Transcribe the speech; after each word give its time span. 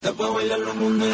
Te 0.00 0.12
puedo 0.12 0.34
bailar 0.34 0.60
los 0.60 0.76
mundos 0.76 1.08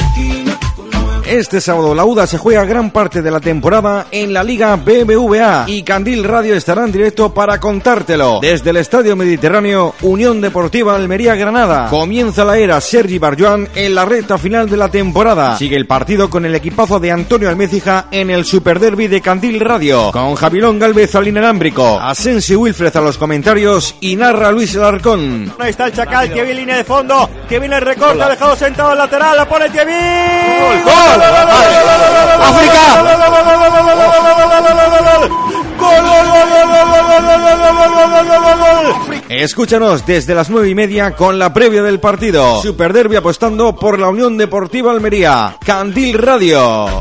este 1.27 1.63
sábado 1.63 1.95
la 1.95 2.05
UDA 2.05 2.27
se 2.27 2.37
juega 2.37 2.67
gran 2.67 2.91
parte 2.91 3.23
de 3.23 3.31
la 3.31 3.41
temporada 3.41 4.07
en 4.11 4.35
la 4.35 4.45
Liga 4.45 4.77
BBVA 4.77 5.65
y 5.67 5.83
Candil 5.83 6.23
Radio 6.23 6.55
estará 6.55 6.85
en 6.85 6.93
directo 6.93 7.33
para 7.33 7.59
contártelo. 7.59 8.41
Desde 8.43 8.71
el 8.71 8.77
Estadio 8.77 9.17
Mediterráneo, 9.17 9.95
Unión 10.03 10.43
Deportiva 10.43 10.95
Almería 10.95 11.35
Granada. 11.35 11.89
Comienza 11.89 12.45
la 12.45 12.59
era 12.59 12.79
Sergi 12.81 13.19
Barjuan 13.19 13.67
en 13.75 13.95
la 13.95 14.05
recta 14.05 14.37
final 14.37 14.69
de 14.69 14.77
la 14.77 14.91
temporada. 14.91 15.57
Sigue 15.57 15.77
el 15.77 15.87
partido 15.87 16.29
con 16.29 16.45
el 16.45 16.55
equipazo 16.55 17.01
de 17.01 17.11
Antonio 17.11 17.49
Almécija 17.49 18.07
en 18.11 18.29
el 18.29 18.45
Superderby 18.45 19.07
de 19.07 19.23
Candil 19.23 19.61
Radio. 19.61 20.13
Con 20.13 20.35
Javilón 20.35 20.79
Galvez 20.79 21.15
al 21.15 21.27
inalámbrico, 21.27 21.99
Asensio 22.01 22.61
Wilfred 22.61 22.95
a 22.95 23.01
los 23.01 23.17
comentarios 23.17 23.97
y 24.01 24.15
narra 24.17 24.53
Luis 24.53 24.77
Alarcón. 24.77 25.55
Ahí 25.59 25.71
está 25.71 25.87
el 25.87 25.95
Chacal, 25.95 26.29
que 26.29 26.43
viene 26.43 26.61
línea 26.61 26.77
de 26.77 26.85
fondo, 26.85 27.31
que 27.49 27.59
viene 27.59 27.77
el 27.77 27.83
recorte, 27.83 28.23
ha 28.23 28.29
dejado 28.29 28.55
sentado 28.57 28.91
al 28.91 28.99
lateral, 28.99 29.37
la 29.39 29.49
pone 29.49 29.71
Kevin. 29.71 30.85
¡Gol! 30.85 31.14
Escúchanos 39.29 40.07
desde 40.07 40.35
las 40.35 40.51
nueve 40.51 40.69
y 40.69 40.75
media 40.75 41.15
con 41.17 41.39
la 41.39 41.53
previa 41.53 41.83
del 41.83 42.01
partido. 42.01 42.63
Super 42.63 42.93
Derby 42.93 43.17
apostando 43.17 43.75
por 43.77 43.99
la 43.99 44.09
Unión 44.09 44.37
Deportiva 44.37 44.93
Almería. 44.93 45.57
Candil 45.65 46.19
Radio. 46.19 47.01